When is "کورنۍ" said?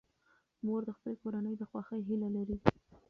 1.21-1.53